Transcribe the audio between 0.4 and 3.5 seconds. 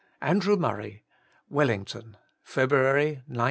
MURRAY. Wellington, February, 1901.